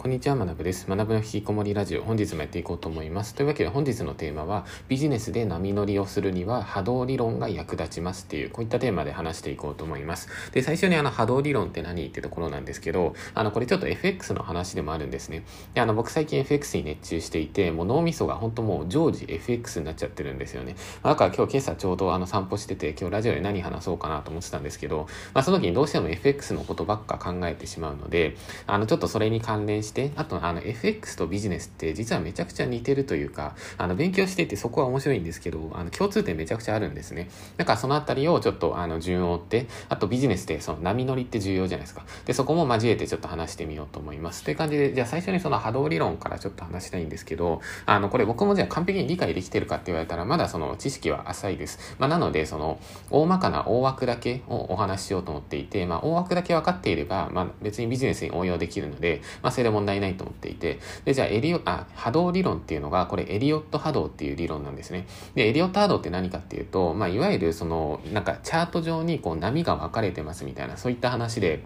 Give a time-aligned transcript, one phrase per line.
[0.00, 0.86] こんにちは、学部です。
[0.88, 3.34] 学部の引きこもりラジオ、本日もやっていこうと思います。
[3.34, 10.30] というわけで本日のテーマは、ビジネスで波乗りをするには波動理論が役立ちますっていう、こういったテーマで話していこうと思います。
[10.52, 15.44] で、最初にあの波動理論って何ってところなんですけど、あの、これちょっと FX の話でもあるんですね。
[15.74, 20.76] で、あの、僕最近 FX に熱中していて、もう脳みそが本当もう常時 FX になっちゃってるんですよね。
[21.02, 37.28] だから今日今朝ちょうどあの散歩してて、今日ラジオで何話そうかなと思ってたんですけど、まあその時にどうしても FX のことばっか考えてしまうので、あの、ちょっとそれに関連して、あとあの、FX とビジネスって実はめちゃくちゃ似てるというか、あの、勉強していてそこは面白いんですけど、あの、共通点めちゃくちゃあるんですね。
[37.56, 42.04] だからそのあたりをちょっと、あの、順を追って、あとビジネスでその波乗りって重要じゃないですか。
[42.24, 44.44] で、そこも交えてちょっと話してみようと思います。
[44.44, 51.96] という感じで、じゃあ最初にその波動理論からちょっと話したいんですけど、あの、これ僕もじゃあ完璧に理解できてるかって言われたら、まだその知識は浅いです。
[51.98, 65.06] まあ、なので、その、大まかな大枠だけをお話ししようと思っていて、まあ、大枠だけ分かっていれば、まあ、別にビジネスに応用できるので、まあ、それで問問題ないと思っていて、で、じゃあエリオ、あ、波動理論っていうのが、これエリオット波動っていう理論なんですね。
[65.34, 71.62] で、エリオット波動って何かっていうと、まあ、いわゆるその、なんかチャート上にこう波が分かれてますみたいな、そういった話で、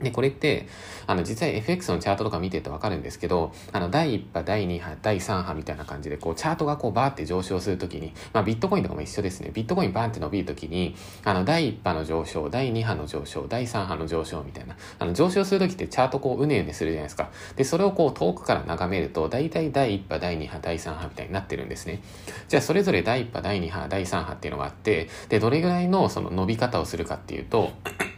[0.00, 0.68] で、これって、
[1.06, 9.50] あの、実際 FX のチャートとか見てるとわかるんですけど、あの、第1波、第2波、第3波みたいな感じで、こう、チャートがこう、バーって上昇するときに、まあ、ビットコインとかも一緒ですね。
[9.54, 17.30] ビットコインバーンって伸びるときに、あの、第1波の上昇、第2波の上昇、第3波の上昇みたいな、あの、上昇するときってチャートこう、うねうねするじゃないですか。
[17.56, 22.02] で、それをこう、遠くから眺めると、大体第1波、第2波、第3波みたいになってるんですね。
[22.48, 27.70] じゃあ、それぞれ第1波、第2波、第3波っていうのがあって、で、どれぐらいのその伸び方をするかっていうと、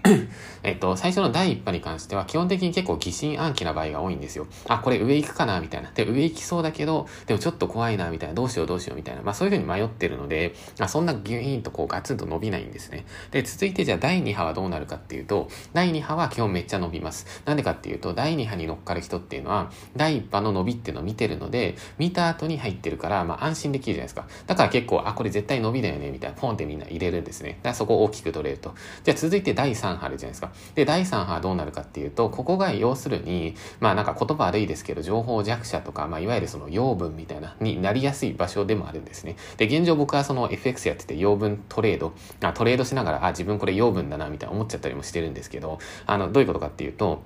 [0.62, 4.47] えっと、最初の第1波に関しては、基本的に結構疑心暗鬼な場合が多いんですよ。
[4.69, 5.91] あ、これ上行くかなみたいな。
[5.92, 8.34] で、上行きそうだけど、でもちょっと怖いなみたいな。
[8.34, 9.23] どうしようどうしようみたいな。
[9.23, 13.05] まあそういうふうに迷ってるので、あそんなギューンとこうガツンと伸びないんですね。
[13.31, 17.43] で、続いてじゃあ第2波はどうなるかっていうと、第2波は基本めっちゃ伸びます。
[17.45, 24.27] なんでかっていうと、第2波に乗っかる人っていうのは、第1波の伸びっていうのを見てるので、見た後に入ってるから、まあ安心できるじゃないですか。
[24.47, 26.37] だから結構、あ、これ絶対伸びだよね、みたいな。
[26.37, 27.50] ポンってみんな入れるんですね。
[27.50, 28.75] だからそこを大きく取れると。
[29.05, 30.53] じゃあ続いて第3波あるじゃないですか。
[30.75, 39.37] で、第3波はどうなるかっていうと、ここが要するに、まあなんか言葉悪いですけど、情報弱者とか、まあいわゆるその養分みたいな、になりやすい場所でもあるんですね。
[39.56, 47.22] で、現状僕はその FX やってて養分トレード、あトレードしながら、あ、自分これ養分だな、みたいな思っちゃったりもしてるんですけど、あの、どういうことかっていうと、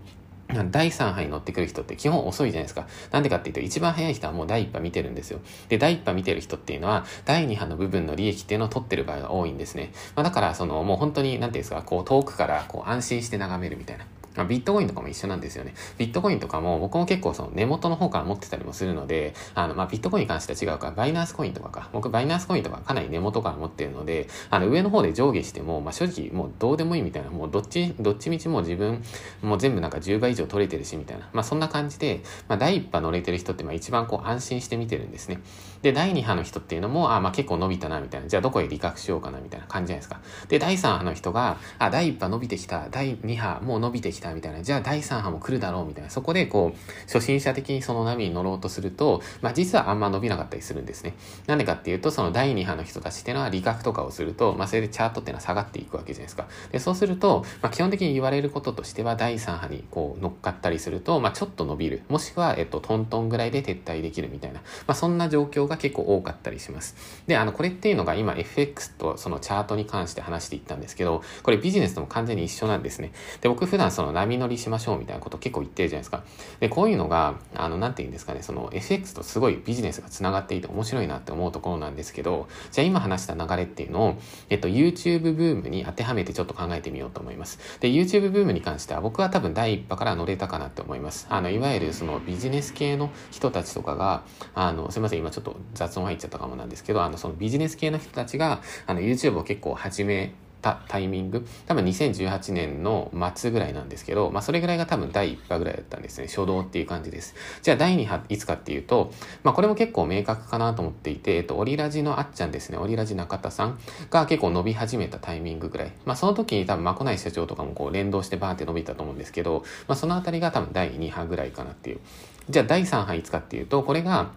[0.71, 2.87] 第3波に乗ってくる人って基本遅いじゃないですか。
[3.11, 5.41] なんでかっていうと、一番早い人はもう第1波見てるんですよ。
[5.69, 9.93] で、第1波見てる人っていうのは、第2波の部分の利益っていうのを取ってる場合が多いんですね。
[10.15, 14.07] まあ、だから、その、もう本当に、なんていうんですか、こう、遠くからこう安心して眺めるみたいな。
[14.48, 15.75] ビットコインとかも一緒なんですよね。
[15.98, 21.91] ビットコインとかも僕も結構その根元の方から持ってたりもするので、あの、まあ、ビットコインに関しては違うから、バイナンスコインとかか。
[21.93, 29.03] 僕、バイナンスコインとかかなり根元から持ってるので、あの、上の方で上下しても、まあ、正直もうどうでもいいみたいな、もうどっち、どっちみちもう自分、
[29.43, 31.28] もう全部なんか10倍以上取れてるし、みたいな。
[31.32, 35.41] まあ、そんな感じで、まあ、第1波乗れてる人ってまあ一番こう安心して見てるんですね。
[35.82, 38.28] で、第2波の人っていうのも、あ、まあ結構伸びたな、みたいな。
[38.28, 40.20] じゃあどこへ利確しようかな、みたいな感じじゃないですか。
[40.49, 44.62] で、第3波の人が、あ、第1波伸びてきた、第2波もう伸びてきた、みたいな。
[44.62, 46.10] じゃあ第3波も来るだろうみたいな。
[46.10, 51.15] そこでこう、初心者的にその波に乗ろうとすると、まあ実はあんま伸びなかったりするんですね。
[51.47, 56.47] なんでかっていうと、その第2波の人たちっていうのは理学とかをすると、まあそれでチャートっていうのは下がっていくわけじゃないですか。
[56.71, 62.03] で、そうすると、まあ基本的に言われることとしては、第3波にこう乗っかったりすると、まあちょっと伸びる。
[62.09, 64.61] もしくは、えっと、トントンぐらいで撤退できるみたいな。
[64.87, 66.97] まあそんな状況が結構多かったりします。
[67.27, 73.12] で、あの、これっていうのが今 FX とそのチャートに関して話していったんですけど、これビジネスとも完全に一緒なんですね。
[73.41, 76.23] で、僕普段その波乗りしましょうみたいなこと結構言ってるじゃないですか。
[76.61, 84.17] で、こういうのが、あの、なんて言うんですかね、その FX とすごいビジネスが繋がっていて面白いなって思うところなんですけど、じゃあ今話した流れっていうのを、
[84.50, 87.59] えっと、YouTube ブームに当てはめてちょっと考えてみようと思います。
[87.81, 91.27] で、YouTube ブームに関しては僕は多分第一波から乗れたかなって思います。
[91.31, 94.25] あの、いわゆるそのビジネス系の人たちとかが、
[94.55, 106.29] あの、すいません、今ちょっと雑音入っちゃったかもなんですけど、あの、そのビジネス系の人たちが、あの、YouTube を結構始めたタイミング、多分2018年の末ぐらいなんですけど、まあそれぐらいが多分第1波ぐらいだったんですね。
[106.29, 107.35] 初動っていう感じです。
[107.61, 109.12] じゃあ第2波いつかっていうと、
[109.43, 113.79] まあこれも結構明確かなと思っていて、えっと、オリラジのあっちゃんですね、オリラジ中田さん
[114.11, 115.93] が結構伸び始めたタイミングぐらい。
[116.05, 122.00] まあその時に多分まこない社長とかもこう連動してバーって伸びたと思うんですけど、まあそのあたりが多分第2波ぐらいかなっていう。
[122.49, 124.31] じゃあ第3波いつかっていうと、これが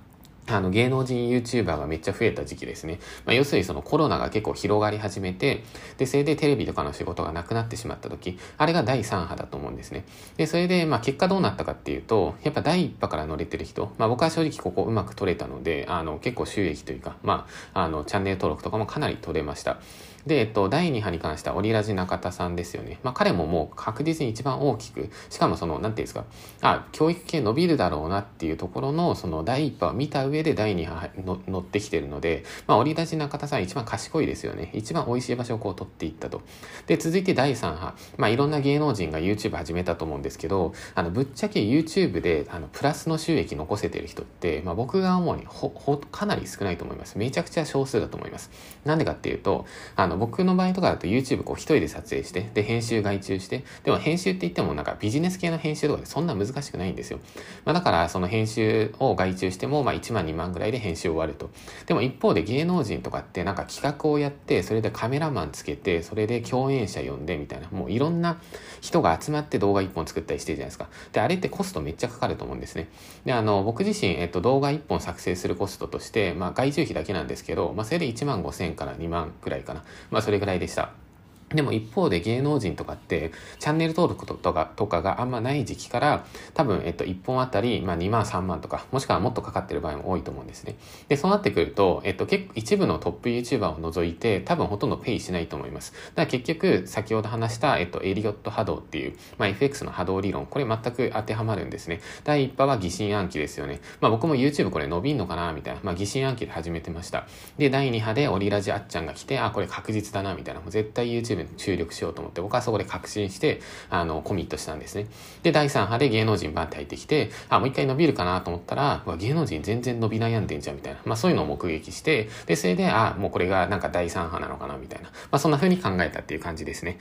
[0.48, 3.00] あの芸能人 YouTuber がめっちゃ増えた時期ですね。
[3.26, 5.64] まあ、要するにそのコロナが結構広がり始めて、
[5.98, 10.06] で、それでテレビとかの仕事がなくなってしまった時、あれが第3波だと思うんですね。
[10.38, 19.78] で、それで、まあ結果どうなったかっていうと、やっぱ第1波から乗れてる人、まあ僕は正直ここうまく取れたので、あの結構収益というか、まあ、あのチャンネル登録とかもかなり取れました。
[20.26, 23.00] で、えっと、第2波に関してはオリラジ中田さんですよね。
[23.04, 26.26] まあ、彼ももう確実に一番大きく、しかもその、なんていうんですか、
[26.62, 34.72] あ、教育系伸びるだろうなっていうところの、その第1波を見た上で第2波の乗ってきてるので、まあ、オリラジ中田さん一番賢いですよね。
[34.74, 36.42] 一番美味しい場所をこう取っていったと。
[36.88, 37.94] で、続いて第3波。
[38.18, 47.18] まあ、いろんな芸能人が YouTube 始めたと思うんですけど、あの、ぶっちゃけ YouTube で、あの、プラスの収益残せてる人って、まあ、僕が思うに、ほ、ほ、かなり少ないと思います。
[47.18, 48.50] めちゃくちゃ少数だと思います。
[48.86, 57.20] なんでかっていうと、あの、僕の場合とかだと YouTube こう一人で撮影して、で、編集外注して、でも編集って言ってもなんかビジネス系の編集とかでそんな難しくないんですよ。
[57.66, 61.50] まあ、だからその編集を外注しても、まあ1万2万ぐらいで編集終わると。
[61.86, 68.40] でも一方で芸能人とかってなんか企画をやって、それでカメラマンつけて、それで共演者呼んでみたいな、もういろんな
[68.82, 70.90] 人が集まって動画1本作ったりしてるじゃないですか。
[71.12, 72.88] で、あれってコストめっちゃかかると思うんですね。
[73.26, 79.84] で、あの、僕自身、えっと、動画1本作成するコストとして、まあ外注費だけなんですけど、まあそれで1万5千から2万くらいかな。
[80.12, 81.05] まあそれぐらいでした。
[81.50, 86.26] でも一方で芸能人とかってチャンネル登録とかとかがあんまない時期から
[86.56, 90.76] 多分、えっと、1本あたり、まあ、2万3万とかもしくはもっとかかってる場合も多いと思うんですね。
[91.08, 95.94] で、そうなってくると、えっと、結構一部のトップ YouTuber を除いて多分ほとんどペイしないと思います。
[95.94, 102.02] だから結局先ほど話した、えっと、エリオット波動っていう、まあ、FX の波動理論、これ全く当てはまるんですね。
[102.24, 103.82] 第1波は疑心暗鬼ですよね。
[104.02, 107.28] まあ僕も YouTube これ伸びんのかなみたいな、まあ疑心暗鬼で始めてました。
[107.58, 115.08] で、第2波でオリラジあっちゃんが来て、あ、これ確実だなみたいな、もう絶対 YouTube に注力しようと思って、僕はそこで確信して、あの、コミットしたんですね。
[115.44, 121.00] で、第3波で芸能人バンって入ってきて、あ、もう一回伸びるかなと思ったら、わ芸能人全然伸び悩んでんじゃんみたいな。
[121.06, 125.10] まあそういうのを目撃して、で、それで、あ、もうこれがなんか第3波なのかなみたいな。
[125.10, 126.98] まあそんな風に考えたっていう感じですね。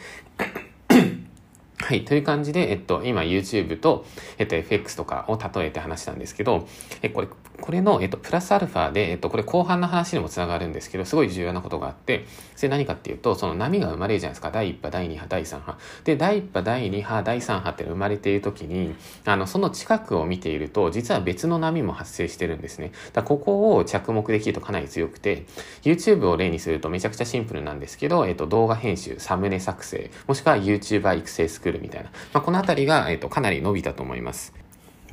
[1.85, 2.05] はい。
[2.07, 4.07] という感じで、えっと、今 YouTube と、
[4.39, 6.67] えっと、FX とかを例えて話したんですけど、
[7.03, 7.29] え、これ、
[7.64, 12.26] これの、えっと、プラスアルファで、えっと、これ後半の話にもつながるんですけど、すごい重要なことがあって、
[12.56, 14.50] それ何かっていうと、その波が生まれるじゃないですか。
[14.50, 15.78] 第1波、第2波、第3波。
[16.05, 18.94] で、第1波、第2波、第3波って生まれている時に、
[19.25, 22.93] あの、その近くを見ていると、実は別の波も発生してるんですね。
[23.14, 25.46] だここを着目できるとかなり強くて、
[25.84, 32.11] YouTube を例にするとめちゃくちゃシンプルなんですけど、えっと、動画編集、サムネ作成、もしくは YouTuber 育成スクールみたいな。
[32.34, 34.63] まあ、このあたりが、えっと、かなり伸びたと思います。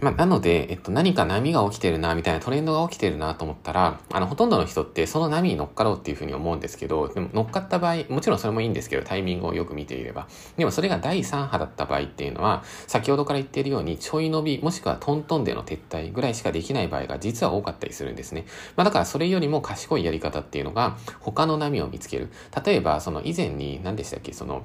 [0.02, 10.28] まあ、なので、えっと、何か波が起きてるな、みたいなトレンドが起きてるなと思ったら、あの、ほとんどの人ってその波に乗っかろうっていうふうに思うんですけど、でも乗っかった場合、もちろんそれもいいんですけど、タイミングをよく見ていれば。
[10.58, 18.46] でもそれが第3波だった場合っていうのは、先ほどから言っているように、ちょい伸び、もしくはトントンでの撤退ぐらいしかできない場合が実は多かったりするんですね。
[18.76, 22.32] まあ、だからそれよりも賢いやり方っていうのが、他の波を見つける。
[22.66, 24.64] 例えば、その以前に、何でしたっけ、その、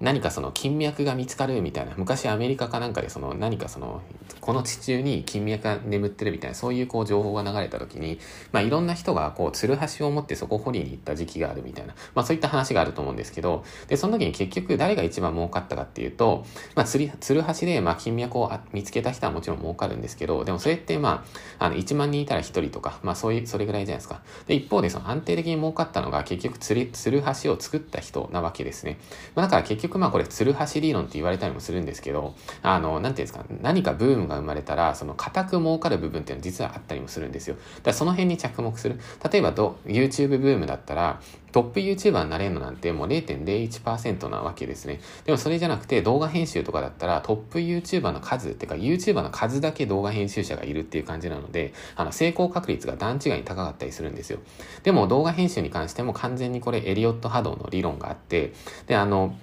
[0.00, 4.00] 何かその金脈が見つかるみたいな、昔アメリカかなんかでその何かその、
[4.40, 8.18] この地中に金脈が眠ってるみたいな、そういうこう情報が流れた時に、
[8.52, 16.44] まあいろんな人がこう、ツルハシを持ってそこを掘りに行った時期があるみたいな、まあそういった話があると思うんですけど、で、その時に結局誰が一番儲かったかっていうと、
[16.76, 21.24] まあツルツルハシでまあ金脈を見つけた人はもちろん儲かるんですけど、でもそれってま
[21.58, 24.22] あ、あの1万人いたら1人とか、まあそういう、それぐらいじゃないですか。
[24.46, 28.98] で、一方でその安定的に儲かったのが結局ツル、ツルハシを作った人なわけですね。
[29.34, 37.54] まあだから結局まあこれツルハシ理論って言われたりもするんですけど、あの、なんていうんですか、何かブームが生まれたら、その固く儲かる部分っていうのは実はあったりもするんですよ。
[37.54, 38.98] だからその辺に着目する。
[39.32, 41.20] 例えばど、YouTube ブームだったら、
[41.52, 45.00] トップ YouTuber になれるのなんてもう0.01%なわけですね。
[45.24, 54.40] でもそれじゃなくて動画編集とかだったらトップ YouTuber の数っていうか YouTuber の数だけ動画編集者がいるっていう感じなので、あの成功確率が段違いに高かったりするんですよ。
[54.82, 58.52] でも動画編集に関しても完全にこれエリオット波動の理論があって、
[58.86, 59.34] で、あの、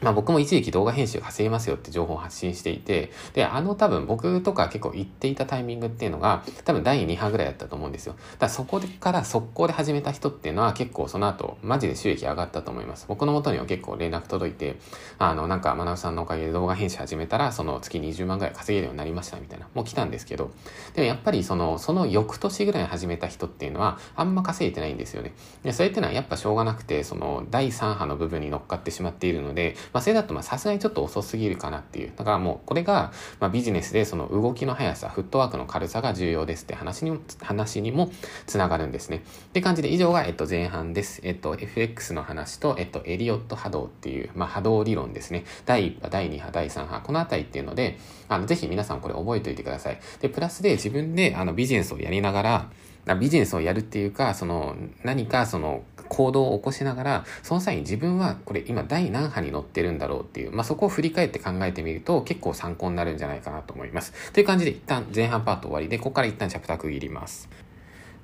[0.00, 8.14] まあ僕も一時期動画編集稼げますよって情報を発信していて、で、あの多分僕とか結構言っていたタイミングっていうのが、多分第2波ぐらいだったと思うんですよ。
[8.14, 13.06] だからそこから速攻で始めた人っていうのは結構その後、マジで収益上がったと思います。
[13.08, 14.76] 僕の元には結構連絡届いて、
[15.18, 20.50] あの、なんか、学さんのおかげで動画編集始めたら、その月20万ぐらい稼げるようになりましたみたいな、もう来たんですけど、
[20.94, 25.32] でもやっぱりその、その翌年ぐらいに始めた人っていうのは、あんま稼いでないんですよね。
[25.62, 32.12] で、それっていうのはやっぱしょうがなくて、その、第3波の部分に乗っかってしまっているので、まあそれだとまあさすがにちょっと遅すぎるかなっていう。
[32.16, 38.10] だからもうこれが、まあ、ビジネスでその動きの速さ、フットワークの軽さが重要ですって話にも、話にも
[38.46, 39.22] つながるんですね。
[39.48, 41.20] って感じで以上が、えっと、前半です。
[41.24, 45.44] えっと、FX の話と、えっと、エリオット波動っていう、まあ、波動理論ですね。
[45.66, 50.00] 第1波、第2波、第3波、このあたりっていうので、あの、ぜひ皆さんこれ覚えておいてください。
[50.20, 52.70] で、プラスで自分であのビジネスをやりながら、
[53.18, 64.12] ビジネスをやるっていうか、その、何かその、行動を起こしながら、その際に自分はこれ今第何波に乗ってるんだろうっていう、まあ、そこを振り返って考えてみると結構参考になるんじゃないかなと思います。
[64.32, 67.48] という感じで一旦前半パート終わりで、ここから一旦チャプター区切ります。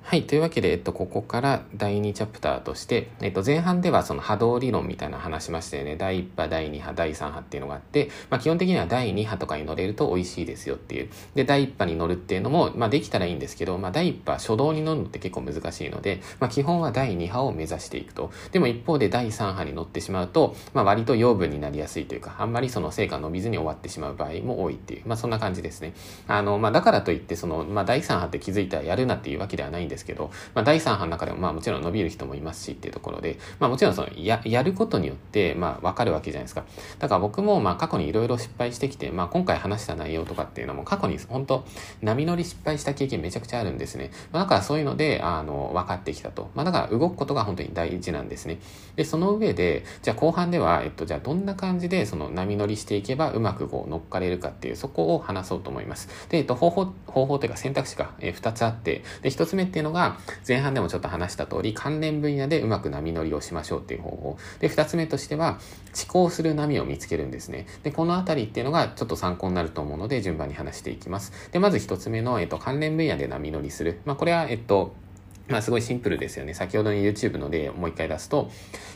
[0.09, 0.23] はい。
[0.23, 5.97] というわけで、えっと、ここから第2チャプターとして、えっと、前半ではその波動理論みたいな話しましたよね。
[5.97, 11.09] 第1波、第2波、第3波っていうのがあって、まあ、基本的には第2波とかに乗れると美味しいですよっていう。
[11.35, 18.31] で、第1波に乗るっていうのも、まあ、できたらいいんですけど、まあ、第1波、初動に乗るのって結構難しいので、まあ、基本は第2波を目指していくと。
[18.53, 25.93] でも一方で第3波に乗ってしまうと、まあ、割と養分になりやすいというか、あんまりその成果伸びずに終わってしまう場合も多いっていう、まあ、そんな感じですね。
[26.29, 36.63] あの、まあ、だからといって、その、まあ、第3波って気づいたらやるなっていうわけではないんですですけど、まあ、第3波の中でもまあもちろん伸びる人もいますしっていうところで、まあもちろんそのややることによってまあ分かるわけじゃないですか。
[36.99, 41.65] だから僕もまあ過去にいろいろ失敗してきて、まあ今回話した内容とかっていうのも過去に本当
[42.01, 44.11] 波乗り失敗した経験めちゃくちゃあるんですね。
[44.31, 46.49] まあ、だからそういうのであの分かってきたと。
[46.53, 48.59] まあだから動くことが本当に大事なんですね。
[48.95, 56.09] で、その上で、じゃあ後半では、えっと、じゃあどんな感じでその波乗りしていけばうまくこう乗っかれるかっていうそこを話そうと思います。
[56.29, 60.17] で、えっと、方法、方法というか選択肢が、2つあって、で、1つ目っていうののが
[60.47, 64.37] 前半でもちょっと話した通り、関連分野でうまく波乗りをしましょうっていう方法。
[64.59, 65.59] で、二つ目としては、
[65.93, 67.65] 遅行する波を見つけるんですね。
[67.83, 71.31] で、このあたりっていうのがちょっと参考になると思うので、順番に話していきます。
[71.51, 73.99] で、まず一つ目の、えっと、関連分野で波乗りする。
[74.05, 74.93] まあ、これは、えっと、
[75.49, 76.53] まあすごいシンプルですよね。
[76.53, 78.49] 先ほどの YouTube の例もう一回出すと、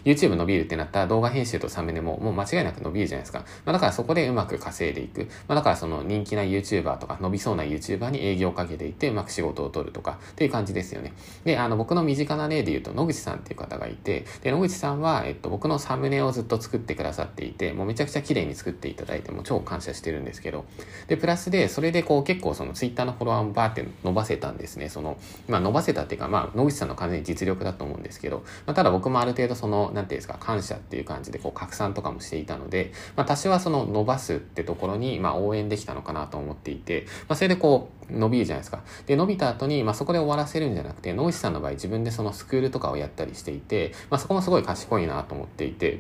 [0.03, 3.39] YouTube 伸びるってなったら動画編集とサムネももう間違いなく伸びるじゃないですか。
[3.65, 5.29] まあだからそこでうまく稼いでいく。
[5.48, 11.13] まあだからその人気な YouTuber とか伸びそうな YouTuber に営業をかけていってうまく仕事を取るとかっていう感じですよね。
[11.43, 20.65] で、あの僕の身近な例で言うと野口さんっていう方がいて、で、野口さんはえっと僕のサムネをずっと作ってくださっていて、もうめちゃくちゃ綺麗に作っていただいても超感謝してるんですけど、
[21.08, 24.89] で、プラスでそれでこう結構その Twitter のフォロワーもバーって伸ばせたんですね。
[24.89, 25.17] その、
[25.48, 38.83] まあ伸ばせたっていうか、まああ野口さんの完全に実力だと思うんですけど、まあ、ただ僕もある程度その、何て言うんですか、感謝っていう感じでこう拡散とかもしていたので、まあ、多少はその伸ばすってところに、まあ、応援できたのかなと思っていて、まあ、それでこう、伸びるじゃないですか。
[39.05, 46.00] で、伸びた後に、まあ、そこで終わらせるんじゃなくて、野口さんの場合自分でそのスクールとかをやったりしていて、まあ、そこもすごい賢いなと思っていて、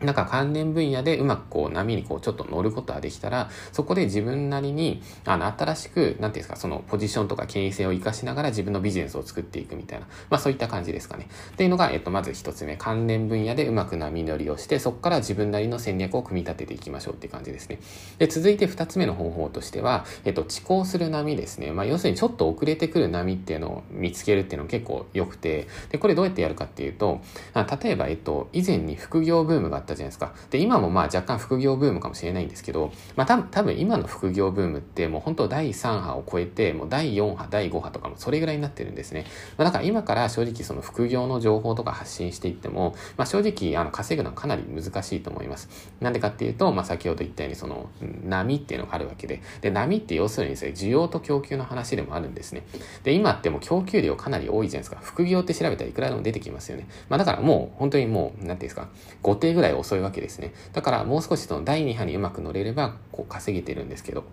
[0.00, 11.28] なんか関連分野でうまくこう波にこうちょっと乗ることができたら、そこで自分なりに、あの、新しく、なんていうんですか、そのポジションとか権威性を活かしながら自分のビジネスを作っていくみたいな、まあそういった感じですかね。
[11.52, 17.78] っていうのが、えっと、まず一つ目、関連分野でうまく波乗りをして、そこから自分なりの戦略を組み立てていきましょうっていう感じですね。
[18.18, 21.72] で、続いて二つ目の方法としては、えっと、遅行する波ですね。
[21.72, 27.20] まあ要するにちょっと遅れてくる波っていうのを見つけるっていうの結構良くて、で、これどうやってやるかっていうと、
[27.54, 30.34] 例えば、えっと、以前に副業ブームがったじゃないですか。
[30.50, 39.24] で、今もまあ若干副業ブームかもしれないんですけど、まあ多分多分今の副業ブームってもう本当第3波を超えて、もう第4波、第5波とかもそれぐらいになってるんですね。
[39.56, 45.68] まあだから今から正直その副業の情報とか発信していっても、まあ正直あの稼ぐのはかなり難しいと思います。
[46.00, 47.88] なんでかっていうと、まあ先ほど言ったようにその
[48.24, 52.62] 波っていうのがあるわけで、で、波って要するにですね、需要と供給の話でもあるんですね。
[53.04, 54.98] で、今ってもう供給量かなり多いじゃないですか。
[55.02, 56.88] 副業って調べたらいくらでも出てきますよね。
[57.08, 58.88] まあだからもう本当にもう、なんていうんですか、
[59.22, 60.52] 5手ぐらい遅いわけですね。
[60.72, 64.24] だからもう少しその第2波にうまく乗れればこう稼げてるんですけど。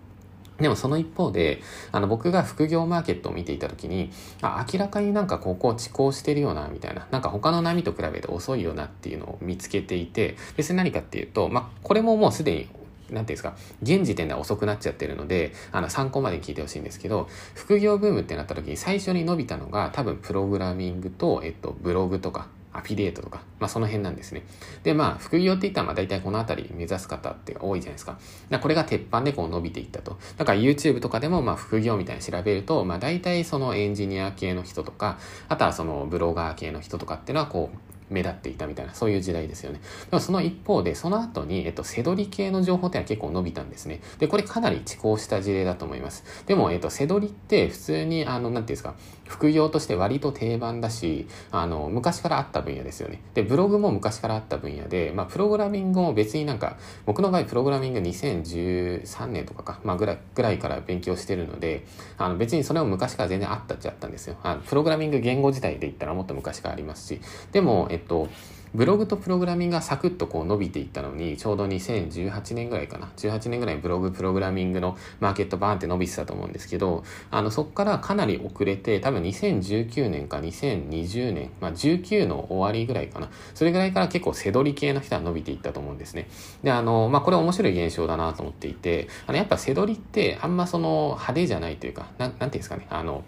[0.58, 1.60] でもその一方で、
[1.90, 4.10] あの僕が副業マーケットを見ていたときに、
[4.40, 7.08] あ、明らかになんかここ遅行してるよな、みたいな。
[7.10, 12.68] なんか他の波と比べて遅いよなっていうのを見つけていて、別に何かっていうと、まあ、これももうすでに
[13.10, 24.42] なんていうんですか、現時点では遅くなっちゃってるので、あの、参考まで聞いてほしいんですけど、副業ブームってなった時に最初に伸びたのが多分プログラミングと、えっと、ブログとか、アフィリエイトとか、まあその辺なんですね。
[24.82, 28.18] で、まあ副業って言ったらまあ大体この辺り目指す方って多いじゃないですか。
[28.50, 30.18] だこれが鉄板でこう伸びていったと。
[30.36, 37.78] だから YouTube とかでもまあ副業みたいに調べると、まあ大体そのエンジニア系の人とか、あとはそのブロガー系の人とかっていうのはこう、
[38.10, 39.80] 目立っていたみたいな、そういう時代ですよね。
[40.10, 44.00] でもその一方で、その後に、えっと、セドリ系の情報ってのは結構伸びたんですね。
[44.18, 46.24] で、これかなり遅行した事例だと思います。
[46.46, 48.94] でも、えっと、セドリって普通に、あの、なんていうんですか、
[49.26, 53.20] 副業として割と定番だし、あの、昔からあった分野ですよね。
[53.34, 56.76] で、ブログも昔からあった分野で、まあ、プログラミングも別になんか、
[57.06, 61.86] 僕の場合、プログラミング2013年とかか、まあ、ぐらい、ぐらいから勉強してるので、
[62.18, 64.36] あの、別にそれも昔から全然あったっちゃったんですよ。
[64.42, 67.20] あのプログラミング言語自体で言ったらもっと昔からありますし、
[67.52, 68.28] でも、えっと、
[68.74, 73.12] ブログとプログラミングがサクッとこう伸びていったのに、ちょうど2018年ぐらいかな。
[73.16, 83.30] 18年ぐらいブログ、プログラミングのマーケットバーンって伸びてたと思うんですけど、あの、そこからかなり遅れて、多分2019年か2020年、まあ19の終わりぐらいかな。
[83.54, 86.28] それぐらいから結構背取り系の人は伸びていったと思うんですね。
[86.64, 93.22] で、あの、まあこれ面白い現象だなと思っていて、あの、やっぱ背取りってあんまその派手じゃないというか、ななんていうんですかね、あの、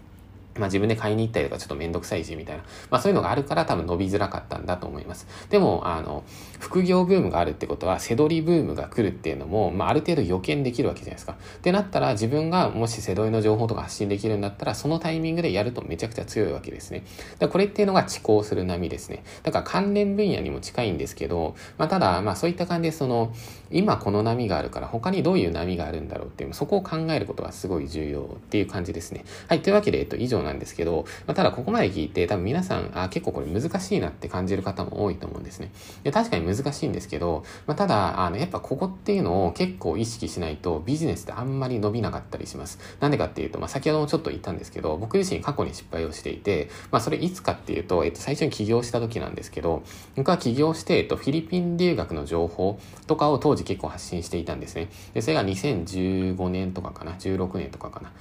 [0.59, 2.63] まあ自分で買いに行ったりとかちょっとめんどくさいしみたいな。
[2.91, 5.27] まあそういうのがあるから多分伸びづらかったんだと思います。
[5.51, 6.25] でも、あの、
[6.59, 11.33] 副業ブームがあるってことは、背取りブームが来るっていうのも、まあある程度予見できるわけじゃないですか。
[11.33, 17.05] ってなったら自分がもし背取りの情報とか発信できるんだったら、そのタイミングでやるとめちゃくちゃ強いわけですね。
[17.39, 19.23] だこれっていうのが遅行する波ですね。
[19.43, 23.33] だから関連分野にも近いんですけど、まあただ、まあそういった感じでその、
[23.71, 29.25] 今この波があるから他にどういう波があるんだろうっていう、そこを考えることがすごい重要っていう感じですね。
[29.49, 29.63] はい。
[29.63, 35.73] というわけで、えっと、以上なんですけど、まあ、ただここまで聞いて多分皆さん、あ、結構これ難しいなって感じる方も多いと思うんですね。
[36.05, 42.79] で確かに難しいんですけど、まあ、ただ、あの、やっぱここっていうのを結構意識しないとビジネスってあんまり伸びなかったりします。
[43.01, 49.83] なんでかっていうと、まあ、先ほどもちょっと言ったんですけど、僕自身過去に失敗をしていて、まあ、それいつかっていうと、えっと、最初に起業した時なんですけど、
[50.15, 54.89] 僕は起業して、えっと、フィリピン留学の情報とかを当時結構発信していたんですね。
[55.15, 58.13] で、それが2015年とかかな、16年とかかな。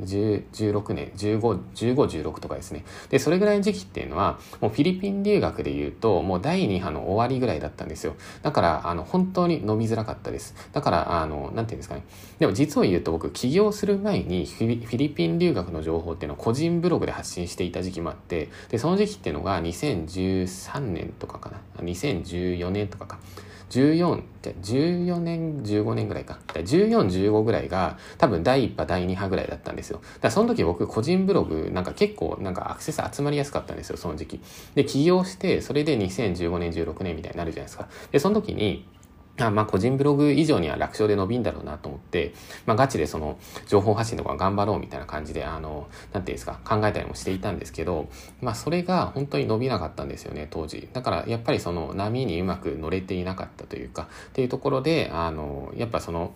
[0.00, 1.40] 16年、15、
[1.74, 2.84] 15、16とかですね。
[3.10, 8.14] で、それぐらいの時期っていうのは、もうフィリピン留学で言うと、もう第2波の終わりぐらいだったんですよ。
[8.42, 10.54] だから、あの、本当に伸びづらかったです。
[10.72, 12.04] だから、あの、なんていうんですかね。
[12.38, 21.58] でも実を言うと僕、起業する前にフィリピン留学の情報っていうのを個人ブログで発信していた時期もあって、で、その時期っていうのが2013年とかかな。
[21.82, 23.18] 2014年とかか。
[23.70, 26.38] 14、じゃ14年、15年ぐらいか。
[26.54, 29.98] 14、15ぐらいが多分第1波、第2波ぐらいだったんですよ。
[29.98, 34.40] だからその時僕個人ブログなんか結構なんかアクセス集まりやすかったんですよ、その時期。
[34.74, 37.88] で、起業して、それで2015年、16年みたいになるじゃないですか。
[38.10, 38.86] で、その時に、
[39.46, 42.34] あまあ個人ブログ以上には楽勝で伸びんだろうなと思って、
[42.66, 48.08] まあガチでその情報発信とか頑張ろうみたいな感じで、あの、なんていうんですか、考えたりもしていたんですけど、
[48.40, 50.88] まあそれが本当に伸びなかったんですよね、当時。
[50.92, 56.32] だからやっぱりその波にうまく乗れていなかったというか、っていうところで、あの、やっぱその、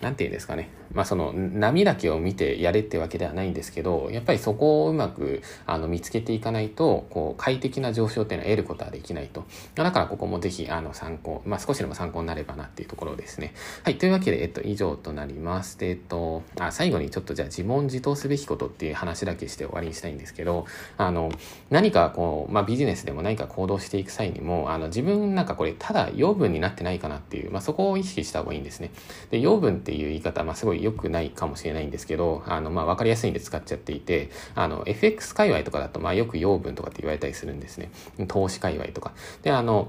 [0.00, 0.70] なんて言うんですかね。
[0.92, 9.44] まあその波だけを見てやれってわけではないんですけど、やっぱりそこをうまくあの見つけていかないと、こう快適な上昇っていうのは得ることはできないと。
[9.74, 13.52] だからここもぜひあの参考、まあ少しでも参考になればなっていうところですね。
[13.84, 13.98] はい。
[13.98, 15.78] というわけで、えっと、以上となります。
[15.78, 20.66] で、えっと、あ最後にちょっとじゃあ自問自答すべきことっていう話だけして終わりにしたいんですけど、
[20.96, 21.30] あの、
[21.68, 28.90] 何かこう、まあビジネスでも何か行動していく際にも、あの自分なんかこれただ養分になってないかなっていう、まあそこを意識した方がいいんですね。
[29.30, 37.90] で、養分ってっていう言い方、まあ、すごい良くないかもしれないんですけど、あの、まあ、わかりやすいんで使っちゃっていて、あの、FX 界隈とかだと、まあ、よく養分とかって言われたりするんですね。
[38.28, 39.12] 投資界隈とか。
[39.42, 39.88] で、あの、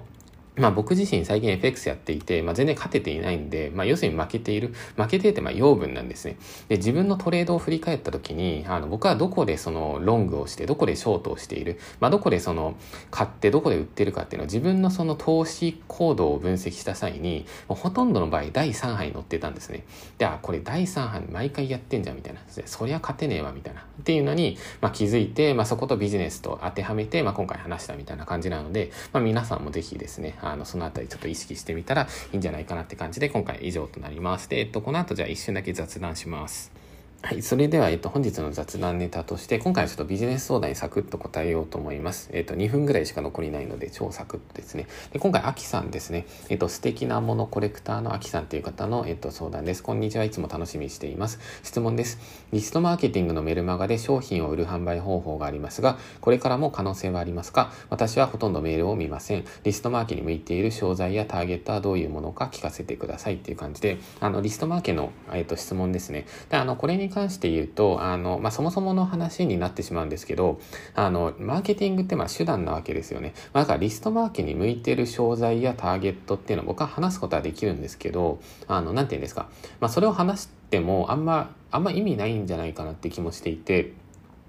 [0.58, 4.74] まあ僕自身最近 FX やっていて、まあ全然勝てていないんで、まあ要するに負けている。
[4.98, 6.38] 負けていてまあ養分なんですね。
[6.68, 11.80] で、自分のトレードを振り返った時に、あの僕はどこでそのロングをして、どこでショートをしている。
[12.00, 12.76] まあどこでその
[13.12, 19.86] 買ってどこで売ってるかっていうのは自分のその投資行動を分析した際に、ほとんどの場合第3波に乗ってたんですね。
[20.18, 22.42] で、あ、これ第3波に毎回やってんじゃんみたいな。
[22.66, 23.82] そりゃ勝てねえわみたいな。
[23.82, 34.50] っていうのに、まあ気づいて、まあそことビジネスと当てはめて、まあ今回話したみたいな感じなので、まあ皆さんもぜひですね、あの、そのあたりちょっと意識してみたらいいんじゃないかなって感じで、今回以上となります。
[34.50, 36.81] で、えっと、この後じゃあ一瞬だけ雑談します。
[37.24, 37.44] はい。
[37.44, 42.32] それでは、えっと、本日の雑談ネタとして、今回はちょっとビジネス相談にサクッと答えようと思います。
[42.34, 44.88] えっと、2分ぐらいしか残りないので、超サクッとですね。
[45.14, 46.26] で、今回、アキさんですね。
[46.50, 49.84] えっと、素敵なものコレクターのアキさんという方の、えっと、相談です。
[49.84, 50.24] こんにちは。
[50.24, 51.40] いつも楽しみにしています。
[51.62, 52.18] 質問です。
[52.52, 57.72] リストマーケティングのメルマガで商品を売る販売方法がありますが、これからも可能性はありますか？
[57.92, 59.46] 私はほとんどメールを見ません。
[59.64, 66.26] リストマーケに向いている商材やターゲットはどういうものか聞かせてくださいっていう感じで、あの、リストマーケの、えっと、質問ですね。
[66.50, 70.60] で、あの、これに関して言うと、あの、まあ、そもそもの話になってしまうんですけど、
[70.96, 73.34] あの、マーケティングってまあ手段なわけですよね。
[73.54, 79.50] まあ、だからリストマーケに向いてる商材やターゲットっていうのを僕は話すことはできるんですけど、あの、なんて言うんですか。
[79.80, 83.94] まあ、それを話してもあんま、あんま意味ないんじゃないかなって気もしていて、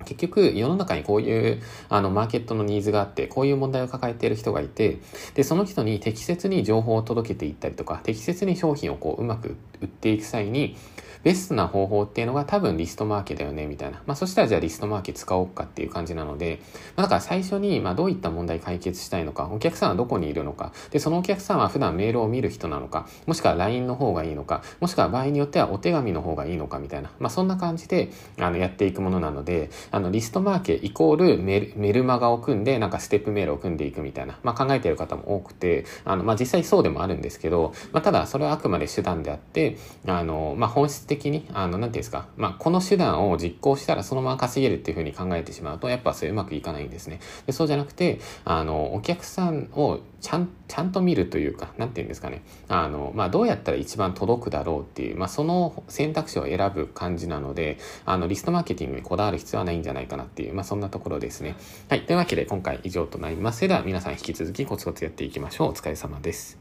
[0.05, 4.99] 結局世の中にこういうあのマーケットのニーズがあってこういう問題を抱えている人がいて
[5.35, 10.77] でその人に適切に情報を届けていったりとか適切に商品をこううまく売っていく際に
[11.25, 14.03] ベストな方法っていうのが多分リストマーケだよね、みたいな。
[14.07, 16.61] まあそしたらじゃあリストマーケ使おうかっていう感じなので、
[16.97, 47.21] まあだから最初に、まあどういった問題解決したいのか、お客さんはどこにいるのか、で、そのお客さんは普段メールを見る人なのか、もしくは LINE の方がいいのか、もしくは場合によってはお手紙の方がいいのかみたいな、まあそんな感じで、あの、やっていくものなので、あの、リストマーケイコールメルメルマガを組んで、なんかステップメールを組んでいくみたいな、まあ考えている方も多くて、あの、まあ実際そうでもあるんですけど、まあただそれはあくまで手段であって、あの、まあ本質的的に、あの、なんていうんですか、まあ、この手段を実行したらそのまま稼げるっていうふうに考えてしまうと、やっぱそれうまくいかないんですね。
[47.47, 52.43] でそうじゃなくて、あの、お客さんをちゃん、ちゃんと見るというか、なんて言うんですかね。
[52.69, 61.57] あの、まあ、どうやったら一番届くだろうっていう、まあ、その選択肢を選ぶ感じなので、あの、リストマーケティングにこだわる必要はないんじゃないかなっていう、まあ、そんなところですね。
[61.89, 62.07] はい。
[62.07, 63.59] というわけで、今回以上となります。
[63.59, 65.69] それでは皆さん引き続きコツコツやっていきましょう。
[65.71, 66.59] お疲れ様です。